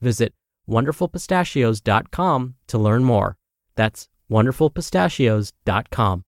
Visit 0.00 0.34
wonderfulpistachios.com 0.68 2.54
to 2.66 2.78
learn 2.78 3.04
more. 3.04 3.36
That's 3.74 4.08
wonderfulpistachios.com. 4.30 6.24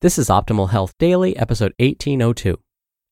This 0.00 0.18
is 0.18 0.28
Optimal 0.28 0.70
Health 0.70 0.92
Daily, 0.98 1.36
episode 1.36 1.72
1802. 1.78 2.58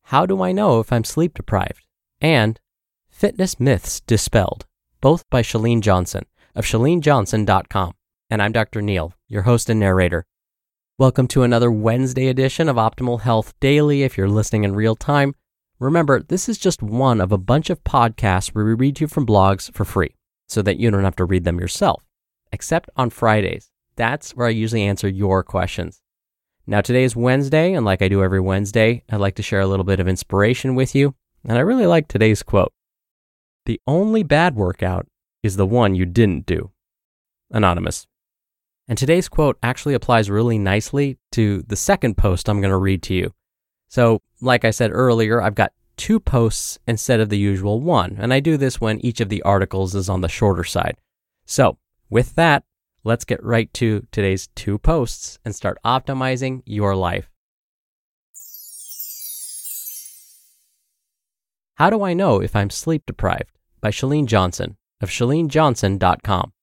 How 0.05 0.27
do 0.27 0.43
I 0.43 0.53
know 0.53 0.81
if 0.81 0.93
I'm 0.93 1.05
sleep 1.05 1.35
deprived? 1.35 1.87
And 2.21 2.61
Fitness 3.09 3.59
Myths 3.59 4.01
Dispelled, 4.01 4.67
both 5.01 5.29
by 5.31 5.43
Chalene 5.43 5.81
Johnson 5.81 6.27
of 6.55 6.65
chalenejohnson.com. 6.65 7.95
And 8.29 8.43
I'm 8.43 8.53
Dr. 8.53 8.83
Neal, 8.83 9.15
your 9.29 9.43
host 9.43 9.71
and 9.71 9.81
narrator. 9.81 10.25
Welcome 10.99 11.27
to 11.29 11.43
another 11.43 11.71
Wednesday 11.71 12.29
edition 12.29 12.69
of 12.69 12.77
Optimal 12.77 13.23
Health 13.23 13.55
Daily. 13.61 14.03
If 14.03 14.19
you're 14.19 14.29
listening 14.29 14.65
in 14.65 14.75
real 14.75 14.95
time, 14.95 15.35
remember 15.83 16.23
this 16.23 16.49
is 16.49 16.59
just 16.59 16.83
one 16.83 17.21
of 17.21 17.33
a 17.33 17.39
bunch 17.39 17.71
of 17.71 17.83
podcasts 17.85 18.49
where 18.49 18.65
we 18.65 18.75
read 18.75 18.97
to 18.97 19.05
you 19.05 19.09
from 19.09 19.27
blogs 19.27 19.73
for 19.75 19.85
free 19.85 20.15
so 20.49 20.63
that 20.63 20.79
you 20.79 20.91
don't 20.91 21.05
have 21.05 21.17
to 21.17 21.25
read 21.25 21.45
them 21.45 21.59
yourself, 21.59 22.05
except 22.53 22.91
on 22.97 23.11
Fridays. 23.11 23.71
That's 23.97 24.35
where 24.37 24.47
I 24.47 24.51
usually 24.51 24.83
answer 24.83 25.09
your 25.09 25.43
questions. 25.43 26.01
Now, 26.67 26.81
today 26.81 27.03
is 27.03 27.17
Wednesday, 27.17 27.73
and 27.73 27.85
like 27.85 28.03
I 28.03 28.09
do 28.09 28.23
every 28.23 28.41
Wednesday, 28.41 29.03
I'd 29.11 29.17
like 29.17 29.35
to 29.37 29.43
share 29.43 29.61
a 29.61 29.67
little 29.67 29.85
bit 29.85 29.99
of 29.99 30.07
inspiration 30.07 30.75
with 30.75 30.95
you. 30.95 31.15
And 31.47 31.59
I 31.59 31.63
really 31.63 31.87
like 31.87 32.07
today's 32.07 32.43
quote 32.43 32.73
The 33.67 33.81
only 33.87 34.23
bad 34.23 34.55
workout 34.55 35.07
is 35.43 35.57
the 35.57 35.67
one 35.67 35.97
you 35.97 36.07
didn't 36.07 36.47
do. 36.47 36.71
Anonymous. 37.51 38.07
And 38.87 38.97
today's 38.97 39.29
quote 39.29 39.59
actually 39.63 39.95
applies 39.95 40.31
really 40.31 40.59
nicely 40.59 41.19
to 41.33 41.63
the 41.63 41.77
second 41.77 42.17
post 42.17 42.49
I'm 42.49 42.61
going 42.61 42.71
to 42.71 42.77
read 42.77 43.03
to 43.05 43.15
you. 43.15 43.33
So, 43.93 44.23
like 44.41 44.65
I 44.65 44.71
said 44.71 44.91
earlier, 44.91 45.43
I've 45.43 45.55
got 45.55 45.75
two 45.99 46.19
posts 46.19 46.79
instead 46.87 47.21
of 47.21 47.29
the 47.29 47.37
usual 47.37 47.79
one, 47.79 48.17
and 48.19 48.33
I 48.33 48.41
do 48.41 48.57
this 48.57 48.81
when 48.81 49.05
each 49.05 49.21
of 49.21 49.29
the 49.29 49.43
articles 49.43 49.95
is 49.95 50.09
on 50.09 50.23
the 50.23 50.31
shorter 50.31 50.65
side. 50.65 50.97
So, 51.45 51.77
with 52.09 52.35
that, 52.37 52.65
let's 53.05 53.27
get 53.27 53.45
right 53.45 53.71
to 53.75 54.07
today's 54.11 54.49
two 54.55 54.79
posts 54.79 55.39
and 55.45 55.55
start 55.55 55.77
optimizing 55.85 56.63
your 56.65 56.97
life. 56.97 57.29
How 61.75 61.91
do 61.91 62.03
I 62.03 62.15
know 62.15 62.41
if 62.41 62.57
I'm 62.57 62.71
sleep 62.71 63.03
deprived? 63.05 63.59
by 63.83 63.91
Chalene 63.91 64.25
Johnson 64.25 64.79
of 65.03 65.11
chalenejohnson.com. 65.11 66.55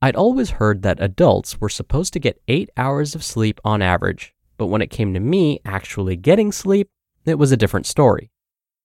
I'd 0.00 0.16
always 0.16 0.52
heard 0.52 0.80
that 0.84 1.02
adults 1.02 1.60
were 1.60 1.68
supposed 1.68 2.14
to 2.14 2.18
get 2.18 2.40
eight 2.48 2.70
hours 2.78 3.14
of 3.14 3.22
sleep 3.22 3.60
on 3.62 3.82
average, 3.82 4.34
but 4.62 4.68
when 4.68 4.80
it 4.80 4.90
came 4.90 5.12
to 5.12 5.18
me 5.18 5.58
actually 5.64 6.14
getting 6.14 6.52
sleep, 6.52 6.88
it 7.24 7.36
was 7.36 7.50
a 7.50 7.56
different 7.56 7.84
story. 7.84 8.30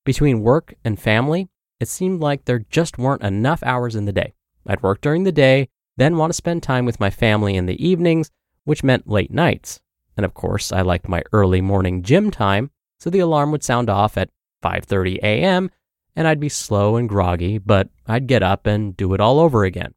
Between 0.05 0.41
work 0.41 0.73
and 0.83 0.99
family, 0.99 1.49
it 1.79 1.87
seemed 1.87 2.19
like 2.19 2.45
there 2.45 2.65
just 2.71 2.97
weren't 2.97 3.21
enough 3.21 3.61
hours 3.61 3.95
in 3.95 4.05
the 4.05 4.11
day. 4.11 4.33
I'd 4.65 4.81
work 4.81 5.01
during 5.01 5.21
the 5.21 5.31
day, 5.31 5.69
then 5.95 6.17
want 6.17 6.31
to 6.31 6.35
spend 6.35 6.63
time 6.63 6.85
with 6.85 6.99
my 6.99 7.11
family 7.11 7.55
in 7.55 7.67
the 7.67 7.87
evenings, 7.87 8.31
which 8.63 8.83
meant 8.83 9.07
late 9.07 9.29
nights. 9.29 9.79
And 10.15 10.25
of 10.25 10.33
course, 10.33 10.71
I 10.71 10.81
liked 10.81 11.07
my 11.07 11.21
early 11.31 11.61
morning 11.61 12.01
gym 12.01 12.31
time, 12.31 12.71
so 12.99 13.11
the 13.11 13.19
alarm 13.19 13.51
would 13.51 13.63
sound 13.63 13.87
off 13.87 14.17
at 14.17 14.31
5:30 14.63 15.19
a.m. 15.19 15.69
and 16.15 16.27
I'd 16.27 16.39
be 16.39 16.49
slow 16.49 16.95
and 16.95 17.07
groggy, 17.07 17.59
but 17.59 17.89
I'd 18.07 18.25
get 18.25 18.41
up 18.41 18.65
and 18.65 18.97
do 18.97 19.13
it 19.13 19.21
all 19.21 19.39
over 19.39 19.63
again. 19.63 19.93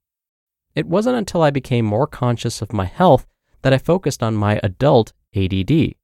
It 0.75 0.85
wasn't 0.85 1.17
until 1.17 1.41
I 1.41 1.49
became 1.49 1.87
more 1.87 2.07
conscious 2.07 2.61
of 2.61 2.75
my 2.75 2.85
health 2.85 3.27
that 3.63 3.73
I 3.73 3.79
focused 3.79 4.23
on 4.23 4.35
my 4.35 4.61
adult 4.63 5.15
ADD. 5.35 5.95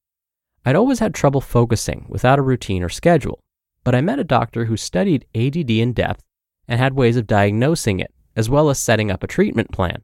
I'd 0.64 0.76
always 0.76 0.98
had 0.98 1.14
trouble 1.14 1.40
focusing 1.40 2.06
without 2.08 2.38
a 2.38 2.42
routine 2.42 2.82
or 2.82 2.88
schedule, 2.88 3.40
but 3.84 3.94
I 3.94 4.00
met 4.00 4.18
a 4.18 4.24
doctor 4.24 4.64
who 4.64 4.76
studied 4.76 5.26
ADD 5.34 5.70
in 5.70 5.92
depth 5.92 6.22
and 6.66 6.80
had 6.80 6.94
ways 6.94 7.16
of 7.16 7.26
diagnosing 7.26 8.00
it, 8.00 8.12
as 8.34 8.50
well 8.50 8.68
as 8.68 8.78
setting 8.78 9.10
up 9.10 9.22
a 9.22 9.28
treatment 9.28 9.70
plan. 9.70 10.02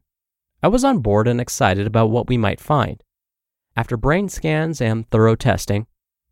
I 0.61 0.69
was 0.69 0.83
on 0.83 0.99
board 0.99 1.27
and 1.27 1.41
excited 1.41 1.85
about 1.85 2.09
what 2.09 2.29
we 2.29 2.37
might 2.37 2.61
find. 2.61 3.03
After 3.75 3.97
brain 3.97 4.29
scans 4.29 4.79
and 4.79 5.09
thorough 5.09 5.35
testing, 5.35 5.87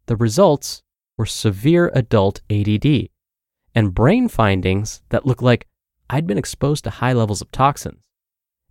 the 0.06 0.16
results 0.16 0.82
were 1.18 1.26
severe 1.26 1.92
adult 1.94 2.42
ADD 2.50 3.10
and 3.76 3.94
brain 3.94 4.28
findings 4.28 5.02
that 5.10 5.26
looked 5.26 5.42
like 5.42 5.68
I'd 6.10 6.28
been 6.28 6.38
exposed 6.38 6.84
to 6.86 6.90
high 6.90 7.14
levels 7.14 7.42
of 7.42 7.52
toxins. 7.52 8.04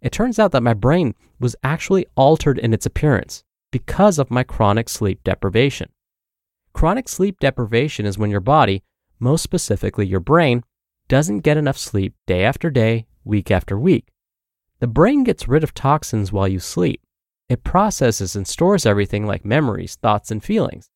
It 0.00 0.12
turns 0.12 0.38
out 0.38 0.52
that 0.52 0.62
my 0.62 0.74
brain 0.74 1.14
was 1.38 1.56
actually 1.62 2.06
altered 2.16 2.58
in 2.58 2.72
its 2.72 2.86
appearance 2.86 3.44
because 3.70 4.18
of 4.18 4.30
my 4.30 4.42
chronic 4.42 4.88
sleep 4.88 5.22
deprivation. 5.24 5.90
Chronic 6.72 7.08
sleep 7.08 7.38
deprivation 7.40 8.06
is 8.06 8.18
when 8.18 8.30
your 8.30 8.40
body, 8.40 8.82
most 9.18 9.42
specifically 9.42 10.06
your 10.06 10.20
brain, 10.20 10.62
doesn't 11.08 11.40
get 11.40 11.56
enough 11.56 11.78
sleep 11.78 12.14
day 12.26 12.44
after 12.44 12.70
day, 12.70 13.06
week 13.24 13.50
after 13.50 13.78
week. 13.78 14.08
The 14.78 14.86
brain 14.86 15.24
gets 15.24 15.48
rid 15.48 15.62
of 15.62 15.74
toxins 15.74 16.32
while 16.32 16.48
you 16.48 16.58
sleep. 16.58 17.02
It 17.48 17.64
processes 17.64 18.36
and 18.36 18.46
stores 18.46 18.86
everything 18.86 19.26
like 19.26 19.44
memories, 19.44 19.96
thoughts, 19.96 20.30
and 20.30 20.42
feelings. 20.42 20.88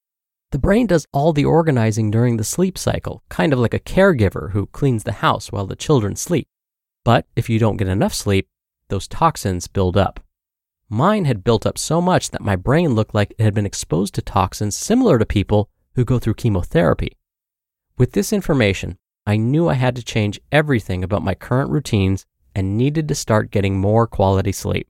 The 0.52 0.58
brain 0.58 0.86
does 0.86 1.06
all 1.12 1.32
the 1.32 1.44
organizing 1.44 2.12
during 2.12 2.36
the 2.36 2.44
sleep 2.44 2.78
cycle, 2.78 3.24
kind 3.28 3.52
of 3.52 3.58
like 3.58 3.74
a 3.74 3.80
caregiver 3.80 4.52
who 4.52 4.66
cleans 4.66 5.02
the 5.02 5.12
house 5.12 5.50
while 5.50 5.66
the 5.66 5.74
children 5.74 6.14
sleep. 6.14 6.46
But 7.04 7.26
if 7.34 7.50
you 7.50 7.58
don't 7.58 7.76
get 7.76 7.88
enough 7.88 8.14
sleep, 8.14 8.46
those 8.88 9.08
toxins 9.08 9.66
build 9.66 9.96
up. 9.96 10.20
Mine 10.88 11.24
had 11.24 11.44
built 11.44 11.64
up 11.64 11.78
so 11.78 12.00
much 12.00 12.30
that 12.30 12.42
my 12.42 12.56
brain 12.56 12.94
looked 12.94 13.14
like 13.14 13.34
it 13.38 13.42
had 13.42 13.54
been 13.54 13.66
exposed 13.66 14.14
to 14.14 14.22
toxins 14.22 14.76
similar 14.76 15.18
to 15.18 15.24
people 15.24 15.70
who 15.94 16.04
go 16.04 16.18
through 16.18 16.34
chemotherapy. 16.34 17.16
With 17.96 18.12
this 18.12 18.32
information, 18.32 18.98
I 19.26 19.36
knew 19.36 19.68
I 19.68 19.74
had 19.74 19.96
to 19.96 20.02
change 20.02 20.40
everything 20.52 21.02
about 21.02 21.22
my 21.22 21.34
current 21.34 21.70
routines 21.70 22.26
and 22.54 22.76
needed 22.76 23.08
to 23.08 23.14
start 23.14 23.50
getting 23.50 23.78
more 23.78 24.06
quality 24.06 24.52
sleep. 24.52 24.88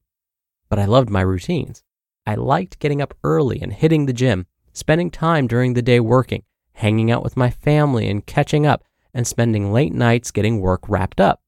But 0.69 0.79
I 0.79 0.87
loved 0.87 1.11
my 1.11 1.21
routines. 1.21 1.85
I 2.27 2.35
liked 2.35 2.81
getting 2.81 3.01
up 3.01 3.15
early 3.23 3.61
and 3.61 3.73
hitting 3.73 4.07
the 4.07 4.13
gym, 4.13 4.47
spending 4.73 5.11
time 5.11 5.47
during 5.47 5.75
the 5.75 5.83
day 5.83 6.01
working, 6.01 6.43
hanging 6.73 7.11
out 7.11 7.23
with 7.23 7.37
my 7.37 7.51
family 7.51 8.09
and 8.09 8.27
catching 8.27 8.67
up, 8.67 8.83
and 9.13 9.27
spending 9.27 9.73
late 9.73 9.93
nights 9.93 10.33
getting 10.33 10.61
work 10.61 10.89
wrapped 10.89 11.21
up. 11.21 11.41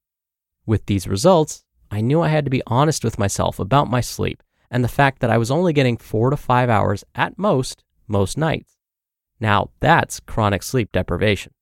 With 0.65 0.85
these 0.85 1.07
results, 1.07 1.65
I 1.91 2.01
knew 2.01 2.21
I 2.21 2.29
had 2.29 2.45
to 2.45 2.51
be 2.51 2.63
honest 2.67 3.03
with 3.03 3.19
myself 3.19 3.59
about 3.59 3.89
my 3.89 4.01
sleep 4.01 4.43
and 4.69 4.83
the 4.83 4.89
fact 4.89 5.19
that 5.19 5.29
I 5.29 5.37
was 5.37 5.51
only 5.51 5.73
getting 5.73 5.97
four 5.97 6.29
to 6.29 6.37
five 6.37 6.69
hours 6.69 7.03
at 7.15 7.37
most, 7.37 7.83
most 8.07 8.37
nights. 8.37 8.77
Now, 9.39 9.69
that's 9.79 10.19
chronic 10.19 10.63
sleep 10.63 10.91
deprivation. 10.91 11.53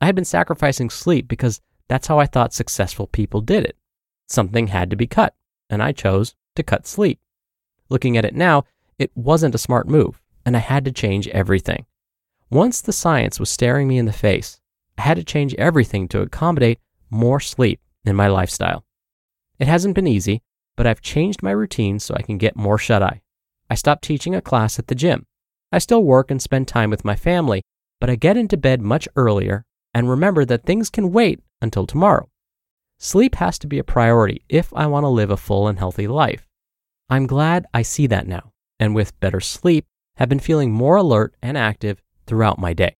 I 0.00 0.06
had 0.06 0.14
been 0.14 0.24
sacrificing 0.24 0.90
sleep 0.90 1.28
because 1.28 1.60
that's 1.88 2.06
how 2.06 2.18
I 2.18 2.26
thought 2.26 2.52
successful 2.52 3.06
people 3.06 3.40
did 3.40 3.64
it. 3.64 3.76
Something 4.28 4.68
had 4.68 4.90
to 4.90 4.96
be 4.96 5.06
cut, 5.06 5.34
and 5.70 5.82
I 5.82 5.92
chose 5.92 6.34
to 6.56 6.62
cut 6.62 6.86
sleep. 6.86 7.20
Looking 7.88 8.16
at 8.16 8.24
it 8.24 8.34
now, 8.34 8.64
it 8.98 9.10
wasn't 9.14 9.54
a 9.54 9.58
smart 9.58 9.88
move, 9.88 10.20
and 10.44 10.56
I 10.56 10.60
had 10.60 10.84
to 10.84 10.92
change 10.92 11.28
everything. 11.28 11.86
Once 12.50 12.80
the 12.80 12.92
science 12.92 13.38
was 13.40 13.50
staring 13.50 13.88
me 13.88 13.98
in 13.98 14.06
the 14.06 14.12
face, 14.12 14.60
I 14.98 15.02
had 15.02 15.16
to 15.16 15.24
change 15.24 15.54
everything 15.54 16.08
to 16.08 16.20
accommodate 16.20 16.78
more 17.10 17.40
sleep 17.40 17.80
in 18.04 18.16
my 18.16 18.28
lifestyle. 18.28 18.84
It 19.62 19.68
hasn't 19.68 19.94
been 19.94 20.08
easy, 20.08 20.42
but 20.76 20.88
I've 20.88 21.00
changed 21.00 21.40
my 21.40 21.52
routine 21.52 22.00
so 22.00 22.16
I 22.16 22.22
can 22.22 22.36
get 22.36 22.56
more 22.56 22.78
shut 22.78 23.00
eye. 23.00 23.22
I 23.70 23.76
stopped 23.76 24.02
teaching 24.02 24.34
a 24.34 24.40
class 24.40 24.76
at 24.76 24.88
the 24.88 24.96
gym. 24.96 25.24
I 25.70 25.78
still 25.78 26.02
work 26.02 26.32
and 26.32 26.42
spend 26.42 26.66
time 26.66 26.90
with 26.90 27.04
my 27.04 27.14
family, 27.14 27.62
but 28.00 28.10
I 28.10 28.16
get 28.16 28.36
into 28.36 28.56
bed 28.56 28.82
much 28.82 29.06
earlier 29.14 29.64
and 29.94 30.10
remember 30.10 30.44
that 30.46 30.64
things 30.64 30.90
can 30.90 31.12
wait 31.12 31.38
until 31.60 31.86
tomorrow. 31.86 32.28
Sleep 32.98 33.36
has 33.36 33.56
to 33.60 33.68
be 33.68 33.78
a 33.78 33.84
priority 33.84 34.42
if 34.48 34.74
I 34.74 34.88
want 34.88 35.04
to 35.04 35.08
live 35.08 35.30
a 35.30 35.36
full 35.36 35.68
and 35.68 35.78
healthy 35.78 36.08
life. 36.08 36.48
I'm 37.08 37.28
glad 37.28 37.66
I 37.72 37.82
see 37.82 38.08
that 38.08 38.26
now, 38.26 38.50
and 38.80 38.96
with 38.96 39.20
better 39.20 39.38
sleep, 39.38 39.86
have 40.16 40.28
been 40.28 40.40
feeling 40.40 40.72
more 40.72 40.96
alert 40.96 41.36
and 41.40 41.56
active 41.56 42.02
throughout 42.26 42.58
my 42.58 42.72
day. 42.72 42.96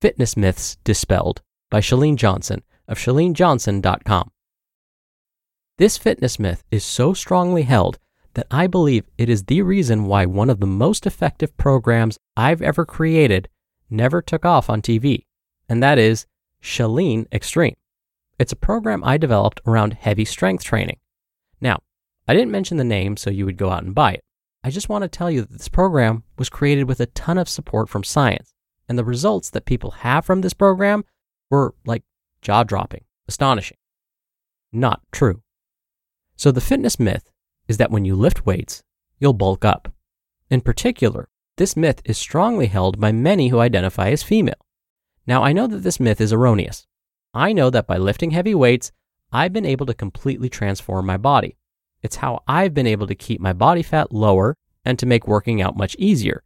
Fitness 0.00 0.36
Myths 0.36 0.76
Dispelled 0.84 1.42
by 1.70 1.80
Chalene 1.80 2.16
Johnson 2.16 2.62
of 2.88 2.98
ChaleneJohnson.com. 2.98 4.30
This 5.78 5.96
fitness 5.96 6.38
myth 6.38 6.62
is 6.70 6.84
so 6.84 7.14
strongly 7.14 7.62
held 7.62 7.98
that 8.34 8.46
I 8.50 8.66
believe 8.66 9.06
it 9.16 9.28
is 9.28 9.44
the 9.44 9.62
reason 9.62 10.04
why 10.04 10.26
one 10.26 10.50
of 10.50 10.60
the 10.60 10.66
most 10.66 11.06
effective 11.06 11.56
programs 11.56 12.18
I've 12.36 12.60
ever 12.60 12.84
created 12.84 13.48
never 13.88 14.20
took 14.20 14.44
off 14.44 14.68
on 14.68 14.82
TV, 14.82 15.24
and 15.68 15.82
that 15.82 15.98
is 15.98 16.26
Chalene 16.62 17.26
Extreme. 17.32 17.76
It's 18.38 18.52
a 18.52 18.56
program 18.56 19.02
I 19.04 19.16
developed 19.16 19.60
around 19.66 19.94
heavy 19.94 20.24
strength 20.24 20.64
training. 20.64 20.98
Now, 21.60 21.80
I 22.28 22.34
didn't 22.34 22.52
mention 22.52 22.76
the 22.76 22.84
name 22.84 23.16
so 23.16 23.30
you 23.30 23.44
would 23.44 23.56
go 23.56 23.70
out 23.70 23.82
and 23.82 23.94
buy 23.94 24.12
it. 24.12 24.24
I 24.62 24.70
just 24.70 24.88
want 24.88 25.02
to 25.02 25.08
tell 25.08 25.30
you 25.30 25.40
that 25.40 25.50
this 25.50 25.68
program 25.68 26.22
was 26.38 26.50
created 26.50 26.84
with 26.84 27.00
a 27.00 27.06
ton 27.06 27.38
of 27.38 27.48
support 27.48 27.88
from 27.88 28.04
science, 28.04 28.54
and 28.88 28.98
the 28.98 29.04
results 29.04 29.50
that 29.50 29.64
people 29.64 29.90
have 29.92 30.24
from 30.24 30.42
this 30.42 30.54
program 30.54 31.04
were 31.50 31.74
like 31.84 32.04
jaw 32.40 32.62
dropping, 32.62 33.04
astonishing. 33.28 33.76
Not 34.72 35.02
true. 35.12 35.42
So, 36.36 36.50
the 36.50 36.60
fitness 36.60 36.98
myth 36.98 37.30
is 37.68 37.76
that 37.76 37.90
when 37.90 38.04
you 38.04 38.14
lift 38.14 38.46
weights, 38.46 38.82
you'll 39.18 39.32
bulk 39.34 39.64
up. 39.64 39.92
In 40.48 40.60
particular, 40.60 41.28
this 41.56 41.76
myth 41.76 42.00
is 42.04 42.16
strongly 42.16 42.66
held 42.66 42.98
by 42.98 43.12
many 43.12 43.48
who 43.48 43.58
identify 43.58 44.10
as 44.10 44.22
female. 44.22 44.66
Now, 45.26 45.42
I 45.42 45.52
know 45.52 45.66
that 45.66 45.82
this 45.82 46.00
myth 46.00 46.20
is 46.20 46.32
erroneous. 46.32 46.86
I 47.34 47.52
know 47.52 47.70
that 47.70 47.86
by 47.86 47.98
lifting 47.98 48.30
heavy 48.30 48.54
weights, 48.54 48.90
I've 49.32 49.52
been 49.52 49.66
able 49.66 49.86
to 49.86 49.94
completely 49.94 50.48
transform 50.48 51.06
my 51.06 51.16
body. 51.16 51.56
It's 52.02 52.16
how 52.16 52.42
I've 52.48 52.74
been 52.74 52.86
able 52.86 53.06
to 53.06 53.14
keep 53.14 53.40
my 53.40 53.52
body 53.52 53.82
fat 53.82 54.12
lower 54.12 54.56
and 54.84 54.98
to 54.98 55.06
make 55.06 55.28
working 55.28 55.60
out 55.60 55.76
much 55.76 55.94
easier. 55.98 56.42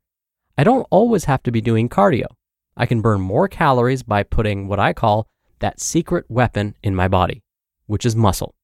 I 0.58 0.64
don't 0.64 0.86
always 0.90 1.24
have 1.24 1.42
to 1.44 1.52
be 1.52 1.60
doing 1.60 1.88
cardio. 1.88 2.26
I 2.76 2.86
can 2.86 3.00
burn 3.00 3.20
more 3.20 3.48
calories 3.48 4.02
by 4.02 4.22
putting 4.22 4.68
what 4.68 4.80
I 4.80 4.92
call 4.92 5.28
that 5.60 5.80
secret 5.80 6.24
weapon 6.28 6.76
in 6.82 6.94
my 6.94 7.08
body, 7.08 7.42
which 7.86 8.04
is 8.04 8.16
muscle. 8.16 8.54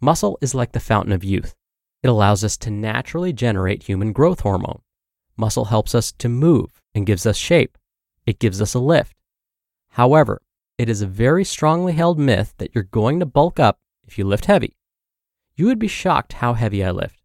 Muscle 0.00 0.38
is 0.40 0.54
like 0.54 0.72
the 0.72 0.80
fountain 0.80 1.12
of 1.12 1.24
youth. 1.24 1.54
It 2.02 2.08
allows 2.08 2.44
us 2.44 2.56
to 2.58 2.70
naturally 2.70 3.32
generate 3.32 3.84
human 3.84 4.12
growth 4.12 4.40
hormone. 4.40 4.82
Muscle 5.36 5.66
helps 5.66 5.94
us 5.94 6.12
to 6.12 6.28
move 6.28 6.82
and 6.94 7.06
gives 7.06 7.26
us 7.26 7.36
shape. 7.36 7.76
It 8.26 8.38
gives 8.38 8.60
us 8.60 8.74
a 8.74 8.78
lift. 8.78 9.14
However, 9.90 10.42
it 10.76 10.88
is 10.88 11.02
a 11.02 11.06
very 11.06 11.44
strongly 11.44 11.92
held 11.92 12.18
myth 12.18 12.54
that 12.58 12.74
you're 12.74 12.84
going 12.84 13.20
to 13.20 13.26
bulk 13.26 13.60
up 13.60 13.78
if 14.06 14.18
you 14.18 14.24
lift 14.24 14.46
heavy. 14.46 14.76
You 15.56 15.66
would 15.66 15.78
be 15.78 15.88
shocked 15.88 16.34
how 16.34 16.54
heavy 16.54 16.84
I 16.84 16.90
lift. 16.90 17.22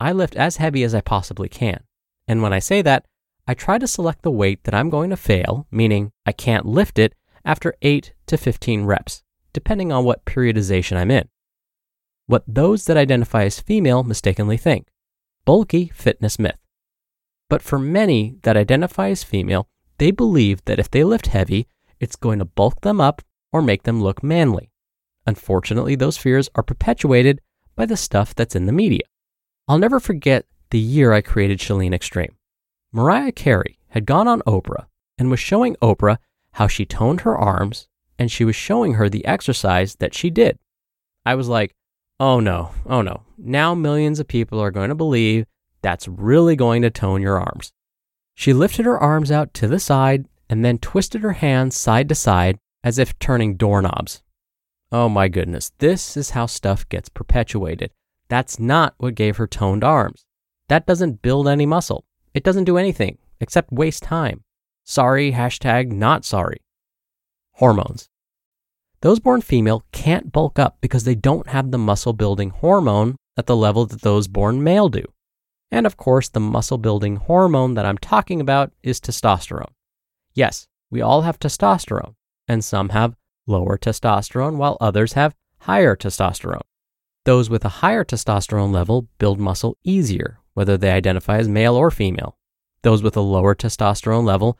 I 0.00 0.12
lift 0.12 0.36
as 0.36 0.56
heavy 0.56 0.82
as 0.82 0.94
I 0.94 1.00
possibly 1.00 1.48
can. 1.48 1.84
And 2.26 2.42
when 2.42 2.52
I 2.52 2.58
say 2.58 2.82
that, 2.82 3.06
I 3.48 3.54
try 3.54 3.78
to 3.78 3.86
select 3.86 4.22
the 4.22 4.30
weight 4.30 4.64
that 4.64 4.74
I'm 4.74 4.90
going 4.90 5.08
to 5.08 5.16
fail, 5.16 5.66
meaning 5.70 6.12
I 6.26 6.32
can't 6.32 6.66
lift 6.66 6.98
it 6.98 7.14
after 7.46 7.74
8 7.80 8.12
to 8.26 8.36
15 8.36 8.84
reps, 8.84 9.22
depending 9.54 9.90
on 9.90 10.04
what 10.04 10.26
periodization 10.26 10.98
I'm 10.98 11.10
in. 11.10 11.30
What 12.26 12.44
those 12.46 12.84
that 12.84 12.98
identify 12.98 13.44
as 13.44 13.58
female 13.58 14.04
mistakenly 14.04 14.58
think 14.58 14.88
bulky 15.46 15.90
fitness 15.94 16.38
myth. 16.38 16.58
But 17.48 17.62
for 17.62 17.78
many 17.78 18.36
that 18.42 18.58
identify 18.58 19.08
as 19.08 19.24
female, 19.24 19.66
they 19.96 20.10
believe 20.10 20.62
that 20.66 20.78
if 20.78 20.90
they 20.90 21.02
lift 21.02 21.28
heavy, 21.28 21.66
it's 21.98 22.16
going 22.16 22.40
to 22.40 22.44
bulk 22.44 22.82
them 22.82 23.00
up 23.00 23.22
or 23.50 23.62
make 23.62 23.84
them 23.84 24.02
look 24.02 24.22
manly. 24.22 24.70
Unfortunately, 25.26 25.94
those 25.94 26.18
fears 26.18 26.50
are 26.54 26.62
perpetuated 26.62 27.40
by 27.74 27.86
the 27.86 27.96
stuff 27.96 28.34
that's 28.34 28.54
in 28.54 28.66
the 28.66 28.72
media. 28.72 29.06
I'll 29.66 29.78
never 29.78 30.00
forget 30.00 30.44
the 30.68 30.78
year 30.78 31.14
I 31.14 31.22
created 31.22 31.58
Chalene 31.58 31.94
Extreme. 31.94 32.37
Mariah 32.92 33.32
Carey 33.32 33.78
had 33.88 34.06
gone 34.06 34.26
on 34.26 34.40
Oprah 34.42 34.86
and 35.18 35.30
was 35.30 35.40
showing 35.40 35.76
Oprah 35.76 36.18
how 36.52 36.66
she 36.66 36.86
toned 36.86 37.20
her 37.20 37.36
arms, 37.36 37.86
and 38.18 38.30
she 38.30 38.44
was 38.44 38.56
showing 38.56 38.94
her 38.94 39.08
the 39.08 39.26
exercise 39.26 39.96
that 39.96 40.14
she 40.14 40.30
did. 40.30 40.58
I 41.26 41.34
was 41.34 41.48
like, 41.48 41.74
oh 42.18 42.40
no, 42.40 42.72
oh 42.86 43.02
no. 43.02 43.22
Now 43.36 43.74
millions 43.74 44.18
of 44.18 44.26
people 44.26 44.58
are 44.60 44.70
going 44.70 44.88
to 44.88 44.94
believe 44.94 45.44
that's 45.82 46.08
really 46.08 46.56
going 46.56 46.82
to 46.82 46.90
tone 46.90 47.22
your 47.22 47.38
arms. 47.38 47.72
She 48.34 48.52
lifted 48.52 48.86
her 48.86 48.98
arms 48.98 49.30
out 49.30 49.52
to 49.54 49.68
the 49.68 49.78
side 49.78 50.26
and 50.48 50.64
then 50.64 50.78
twisted 50.78 51.22
her 51.22 51.32
hands 51.32 51.76
side 51.76 52.08
to 52.08 52.14
side 52.14 52.58
as 52.82 52.98
if 52.98 53.18
turning 53.18 53.56
doorknobs. 53.56 54.22
Oh 54.90 55.08
my 55.10 55.28
goodness, 55.28 55.72
this 55.78 56.16
is 56.16 56.30
how 56.30 56.46
stuff 56.46 56.88
gets 56.88 57.10
perpetuated. 57.10 57.90
That's 58.28 58.58
not 58.58 58.94
what 58.96 59.14
gave 59.14 59.36
her 59.36 59.46
toned 59.46 59.84
arms. 59.84 60.24
That 60.68 60.86
doesn't 60.86 61.22
build 61.22 61.46
any 61.46 61.66
muscle. 61.66 62.06
It 62.38 62.44
doesn't 62.44 62.70
do 62.70 62.78
anything 62.78 63.18
except 63.40 63.72
waste 63.72 64.04
time. 64.04 64.44
Sorry, 64.84 65.32
hashtag 65.32 65.90
not 65.90 66.24
sorry. 66.24 66.58
Hormones. 67.54 68.08
Those 69.00 69.18
born 69.18 69.40
female 69.40 69.84
can't 69.90 70.30
bulk 70.30 70.56
up 70.56 70.78
because 70.80 71.02
they 71.02 71.16
don't 71.16 71.48
have 71.48 71.72
the 71.72 71.78
muscle 71.78 72.12
building 72.12 72.50
hormone 72.50 73.16
at 73.36 73.46
the 73.46 73.56
level 73.56 73.86
that 73.86 74.02
those 74.02 74.28
born 74.28 74.62
male 74.62 74.88
do. 74.88 75.02
And 75.72 75.84
of 75.84 75.96
course, 75.96 76.28
the 76.28 76.38
muscle 76.38 76.78
building 76.78 77.16
hormone 77.16 77.74
that 77.74 77.84
I'm 77.84 77.98
talking 77.98 78.40
about 78.40 78.70
is 78.84 79.00
testosterone. 79.00 79.72
Yes, 80.32 80.68
we 80.92 81.00
all 81.00 81.22
have 81.22 81.40
testosterone, 81.40 82.14
and 82.46 82.64
some 82.64 82.90
have 82.90 83.16
lower 83.48 83.76
testosterone 83.76 84.58
while 84.58 84.76
others 84.80 85.14
have 85.14 85.34
higher 85.62 85.96
testosterone. 85.96 86.68
Those 87.24 87.50
with 87.50 87.64
a 87.64 87.80
higher 87.82 88.04
testosterone 88.04 88.72
level 88.72 89.08
build 89.18 89.40
muscle 89.40 89.76
easier, 89.82 90.37
whether 90.58 90.76
they 90.76 90.90
identify 90.90 91.38
as 91.38 91.46
male 91.48 91.76
or 91.76 91.88
female. 91.88 92.36
Those 92.82 93.00
with 93.00 93.16
a 93.16 93.20
lower 93.20 93.54
testosterone 93.54 94.24
level 94.24 94.58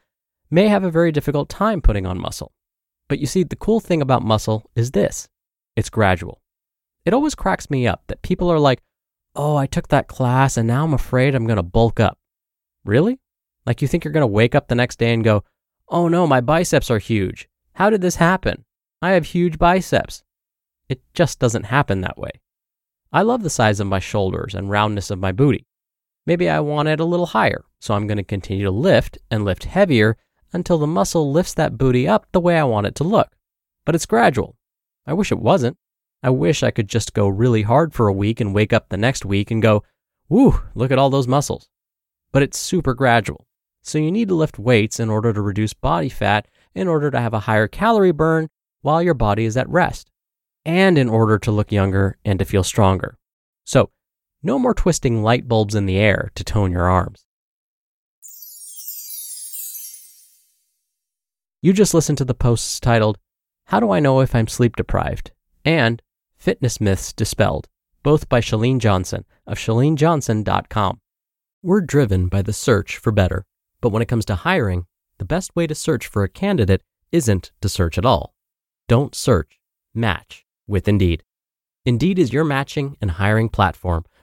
may 0.48 0.68
have 0.68 0.84
a 0.84 0.92
very 0.92 1.10
difficult 1.10 1.48
time 1.48 1.82
putting 1.82 2.06
on 2.06 2.20
muscle. 2.20 2.52
But 3.08 3.18
you 3.18 3.26
see, 3.26 3.42
the 3.42 3.56
cool 3.56 3.80
thing 3.80 4.00
about 4.00 4.22
muscle 4.22 4.70
is 4.76 4.92
this 4.92 5.28
it's 5.74 5.90
gradual. 5.90 6.40
It 7.04 7.14
always 7.14 7.34
cracks 7.34 7.68
me 7.68 7.88
up 7.88 8.04
that 8.06 8.22
people 8.22 8.48
are 8.48 8.60
like, 8.60 8.80
oh, 9.34 9.56
I 9.56 9.66
took 9.66 9.88
that 9.88 10.06
class 10.06 10.56
and 10.56 10.68
now 10.68 10.84
I'm 10.84 10.94
afraid 10.94 11.34
I'm 11.34 11.48
going 11.48 11.56
to 11.56 11.64
bulk 11.64 11.98
up. 11.98 12.16
Really? 12.84 13.18
Like 13.66 13.82
you 13.82 13.88
think 13.88 14.04
you're 14.04 14.12
going 14.12 14.20
to 14.20 14.28
wake 14.28 14.54
up 14.54 14.68
the 14.68 14.76
next 14.76 15.00
day 15.00 15.12
and 15.12 15.24
go, 15.24 15.42
oh 15.88 16.06
no, 16.06 16.28
my 16.28 16.40
biceps 16.40 16.92
are 16.92 17.00
huge. 17.00 17.48
How 17.72 17.90
did 17.90 18.02
this 18.02 18.16
happen? 18.16 18.64
I 19.02 19.10
have 19.14 19.24
huge 19.26 19.58
biceps. 19.58 20.22
It 20.88 21.00
just 21.12 21.40
doesn't 21.40 21.64
happen 21.64 22.02
that 22.02 22.18
way. 22.18 22.30
I 23.12 23.22
love 23.22 23.42
the 23.42 23.50
size 23.50 23.80
of 23.80 23.88
my 23.88 23.98
shoulders 23.98 24.54
and 24.54 24.70
roundness 24.70 25.10
of 25.10 25.18
my 25.18 25.32
booty. 25.32 25.66
Maybe 26.28 26.50
I 26.50 26.60
want 26.60 26.88
it 26.88 27.00
a 27.00 27.06
little 27.06 27.24
higher, 27.24 27.64
so 27.80 27.94
I'm 27.94 28.06
going 28.06 28.18
to 28.18 28.22
continue 28.22 28.64
to 28.64 28.70
lift 28.70 29.16
and 29.30 29.46
lift 29.46 29.64
heavier 29.64 30.18
until 30.52 30.76
the 30.76 30.86
muscle 30.86 31.32
lifts 31.32 31.54
that 31.54 31.78
booty 31.78 32.06
up 32.06 32.26
the 32.32 32.40
way 32.40 32.58
I 32.58 32.64
want 32.64 32.86
it 32.86 32.94
to 32.96 33.04
look. 33.04 33.34
But 33.86 33.94
it's 33.94 34.04
gradual. 34.04 34.54
I 35.06 35.14
wish 35.14 35.32
it 35.32 35.38
wasn't. 35.38 35.78
I 36.22 36.28
wish 36.28 36.62
I 36.62 36.70
could 36.70 36.86
just 36.86 37.14
go 37.14 37.28
really 37.28 37.62
hard 37.62 37.94
for 37.94 38.08
a 38.08 38.12
week 38.12 38.40
and 38.42 38.54
wake 38.54 38.74
up 38.74 38.90
the 38.90 38.98
next 38.98 39.24
week 39.24 39.50
and 39.50 39.62
go, 39.62 39.84
woo, 40.28 40.60
look 40.74 40.90
at 40.90 40.98
all 40.98 41.08
those 41.08 41.26
muscles. 41.26 41.70
But 42.30 42.42
it's 42.42 42.58
super 42.58 42.92
gradual. 42.92 43.46
So 43.82 43.96
you 43.96 44.12
need 44.12 44.28
to 44.28 44.34
lift 44.34 44.58
weights 44.58 45.00
in 45.00 45.08
order 45.08 45.32
to 45.32 45.40
reduce 45.40 45.72
body 45.72 46.10
fat 46.10 46.46
in 46.74 46.88
order 46.88 47.10
to 47.10 47.18
have 47.18 47.32
a 47.32 47.40
higher 47.40 47.68
calorie 47.68 48.12
burn 48.12 48.50
while 48.82 49.02
your 49.02 49.14
body 49.14 49.46
is 49.46 49.56
at 49.56 49.66
rest, 49.70 50.10
and 50.66 50.98
in 50.98 51.08
order 51.08 51.38
to 51.38 51.50
look 51.50 51.72
younger 51.72 52.18
and 52.22 52.38
to 52.38 52.44
feel 52.44 52.62
stronger. 52.62 53.16
So, 53.64 53.88
no 54.42 54.58
more 54.58 54.74
twisting 54.74 55.22
light 55.22 55.48
bulbs 55.48 55.74
in 55.74 55.86
the 55.86 55.96
air 55.96 56.30
to 56.34 56.44
tone 56.44 56.72
your 56.72 56.88
arms. 56.88 57.26
You 61.60 61.72
just 61.72 61.94
listened 61.94 62.18
to 62.18 62.24
the 62.24 62.34
posts 62.34 62.78
titled, 62.78 63.18
How 63.66 63.80
Do 63.80 63.90
I 63.90 63.98
Know 63.98 64.20
If 64.20 64.34
I'm 64.34 64.46
Sleep 64.46 64.76
Deprived? 64.76 65.32
and 65.64 66.00
Fitness 66.36 66.80
Myths 66.80 67.12
Dispelled, 67.12 67.68
both 68.04 68.28
by 68.28 68.40
Chalene 68.40 68.78
Johnson 68.78 69.24
of 69.44 69.58
chalenejohnson.com. 69.58 71.00
We're 71.62 71.80
driven 71.80 72.28
by 72.28 72.42
the 72.42 72.52
search 72.52 72.96
for 72.96 73.10
better, 73.10 73.44
but 73.80 73.88
when 73.88 74.02
it 74.02 74.08
comes 74.08 74.24
to 74.26 74.36
hiring, 74.36 74.86
the 75.18 75.24
best 75.24 75.56
way 75.56 75.66
to 75.66 75.74
search 75.74 76.06
for 76.06 76.22
a 76.22 76.28
candidate 76.28 76.82
isn't 77.10 77.50
to 77.60 77.68
search 77.68 77.98
at 77.98 78.06
all. 78.06 78.34
Don't 78.86 79.16
search, 79.16 79.58
match 79.92 80.46
with 80.68 80.86
Indeed. 80.86 81.24
Indeed 81.84 82.20
is 82.20 82.32
your 82.32 82.44
matching 82.44 82.96
and 83.00 83.12
hiring 83.12 83.48
platform 83.48 84.04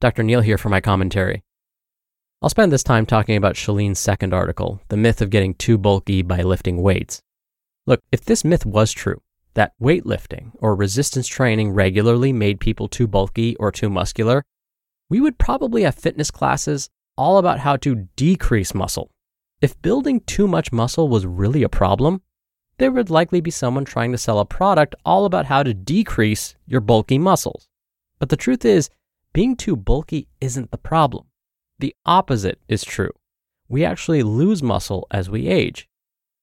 Dr. 0.00 0.22
Neal 0.22 0.40
here 0.40 0.56
for 0.56 0.70
my 0.70 0.80
commentary. 0.80 1.42
I'll 2.40 2.48
spend 2.48 2.72
this 2.72 2.82
time 2.82 3.04
talking 3.04 3.36
about 3.36 3.54
Chalene's 3.54 3.98
second 3.98 4.32
article, 4.32 4.80
The 4.88 4.96
Myth 4.96 5.20
of 5.20 5.28
Getting 5.28 5.52
Too 5.52 5.76
Bulky 5.76 6.22
by 6.22 6.40
Lifting 6.40 6.80
Weights. 6.80 7.20
Look, 7.86 8.00
if 8.10 8.24
this 8.24 8.42
myth 8.42 8.64
was 8.64 8.92
true, 8.92 9.20
that 9.52 9.74
weightlifting 9.78 10.52
or 10.54 10.74
resistance 10.74 11.28
training 11.28 11.72
regularly 11.72 12.32
made 12.32 12.60
people 12.60 12.88
too 12.88 13.06
bulky 13.06 13.56
or 13.56 13.70
too 13.70 13.90
muscular, 13.90 14.42
we 15.10 15.20
would 15.20 15.36
probably 15.36 15.82
have 15.82 15.96
fitness 15.96 16.30
classes 16.30 16.88
all 17.18 17.36
about 17.36 17.58
how 17.58 17.76
to 17.76 18.08
decrease 18.16 18.72
muscle. 18.72 19.10
If 19.60 19.82
building 19.82 20.20
too 20.20 20.48
much 20.48 20.72
muscle 20.72 21.10
was 21.10 21.26
really 21.26 21.62
a 21.62 21.68
problem, 21.68 22.22
there 22.78 22.90
would 22.90 23.10
likely 23.10 23.42
be 23.42 23.50
someone 23.50 23.84
trying 23.84 24.12
to 24.12 24.18
sell 24.18 24.38
a 24.38 24.46
product 24.46 24.94
all 25.04 25.26
about 25.26 25.44
how 25.44 25.62
to 25.62 25.74
decrease 25.74 26.56
your 26.66 26.80
bulky 26.80 27.18
muscles. 27.18 27.68
But 28.18 28.30
the 28.30 28.38
truth 28.38 28.64
is, 28.64 28.88
being 29.32 29.56
too 29.56 29.76
bulky 29.76 30.28
isn't 30.40 30.70
the 30.70 30.78
problem. 30.78 31.26
The 31.78 31.94
opposite 32.04 32.60
is 32.68 32.84
true. 32.84 33.12
We 33.68 33.84
actually 33.84 34.22
lose 34.22 34.62
muscle 34.62 35.06
as 35.10 35.30
we 35.30 35.46
age. 35.46 35.88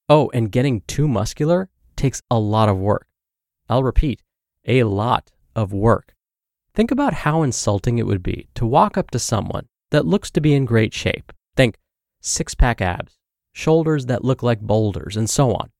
Oh, 0.09 0.31
and 0.33 0.51
getting 0.51 0.81
too 0.81 1.07
muscular 1.07 1.69
takes 1.95 2.21
a 2.31 2.39
lot 2.39 2.69
of 2.69 2.77
work. 2.77 3.07
I'll 3.69 3.83
repeat, 3.83 4.21
a 4.65 4.83
lot 4.83 5.31
of 5.55 5.73
work. 5.73 6.15
Think 6.73 6.91
about 6.91 7.13
how 7.13 7.41
insulting 7.41 7.97
it 7.97 8.05
would 8.05 8.23
be 8.23 8.47
to 8.55 8.65
walk 8.65 8.97
up 8.97 9.11
to 9.11 9.19
someone 9.19 9.67
that 9.89 10.05
looks 10.05 10.31
to 10.31 10.41
be 10.41 10.53
in 10.53 10.65
great 10.65 10.93
shape. 10.93 11.33
Think 11.55 11.77
six 12.21 12.55
pack 12.55 12.81
abs, 12.81 13.17
shoulders 13.51 14.05
that 14.05 14.23
look 14.23 14.43
like 14.43 14.61
boulders, 14.61 15.17
and 15.17 15.29
so 15.29 15.53
on, 15.53 15.71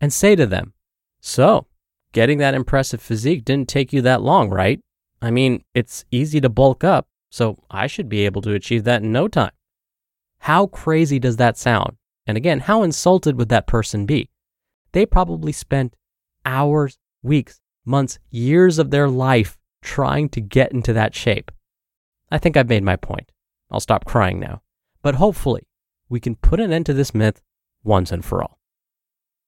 and 0.00 0.12
say 0.12 0.36
to 0.36 0.46
them, 0.46 0.72
So, 1.20 1.66
getting 2.12 2.38
that 2.38 2.54
impressive 2.54 3.02
physique 3.02 3.44
didn't 3.44 3.68
take 3.68 3.92
you 3.92 4.00
that 4.02 4.22
long, 4.22 4.48
right? 4.48 4.80
I 5.22 5.30
mean, 5.30 5.64
it's 5.74 6.04
easy 6.10 6.40
to 6.40 6.48
bulk 6.48 6.84
up, 6.84 7.08
so 7.30 7.62
I 7.70 7.86
should 7.86 8.08
be 8.08 8.24
able 8.24 8.42
to 8.42 8.52
achieve 8.52 8.84
that 8.84 9.02
in 9.02 9.12
no 9.12 9.28
time. 9.28 9.52
How 10.38 10.66
crazy 10.66 11.18
does 11.18 11.36
that 11.36 11.56
sound? 11.56 11.96
And 12.26 12.36
again, 12.36 12.60
how 12.60 12.82
insulted 12.82 13.36
would 13.38 13.48
that 13.48 13.66
person 13.66 14.06
be? 14.06 14.30
They 14.92 15.06
probably 15.06 15.52
spent 15.52 15.96
hours, 16.44 16.98
weeks, 17.22 17.60
months, 17.84 18.18
years 18.30 18.78
of 18.78 18.90
their 18.90 19.08
life 19.08 19.58
trying 19.82 20.28
to 20.30 20.40
get 20.40 20.72
into 20.72 20.92
that 20.92 21.14
shape. 21.14 21.50
I 22.30 22.38
think 22.38 22.56
I've 22.56 22.68
made 22.68 22.82
my 22.82 22.96
point. 22.96 23.32
I'll 23.70 23.80
stop 23.80 24.04
crying 24.04 24.40
now. 24.40 24.62
But 25.02 25.16
hopefully, 25.16 25.66
we 26.08 26.20
can 26.20 26.36
put 26.36 26.60
an 26.60 26.72
end 26.72 26.86
to 26.86 26.94
this 26.94 27.14
myth 27.14 27.42
once 27.82 28.12
and 28.12 28.24
for 28.24 28.42
all. 28.42 28.58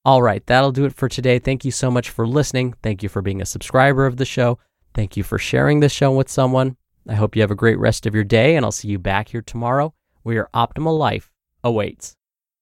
All 0.04 0.22
right, 0.22 0.44
that'll 0.46 0.72
do 0.72 0.84
it 0.84 0.94
for 0.94 1.08
today. 1.08 1.38
Thank 1.38 1.64
you 1.64 1.70
so 1.70 1.90
much 1.90 2.10
for 2.10 2.26
listening. 2.26 2.74
Thank 2.82 3.02
you 3.02 3.08
for 3.08 3.22
being 3.22 3.42
a 3.42 3.46
subscriber 3.46 4.06
of 4.06 4.18
the 4.18 4.24
show. 4.24 4.58
Thank 4.96 5.14
you 5.14 5.22
for 5.22 5.38
sharing 5.38 5.80
this 5.80 5.92
show 5.92 6.10
with 6.10 6.30
someone. 6.30 6.78
I 7.06 7.16
hope 7.16 7.36
you 7.36 7.42
have 7.42 7.50
a 7.50 7.54
great 7.54 7.78
rest 7.78 8.06
of 8.06 8.14
your 8.14 8.24
day, 8.24 8.56
and 8.56 8.64
I'll 8.64 8.72
see 8.72 8.88
you 8.88 8.98
back 8.98 9.28
here 9.28 9.42
tomorrow 9.42 9.92
where 10.22 10.34
your 10.34 10.50
optimal 10.54 10.98
life 10.98 11.30
awaits. 11.62 12.16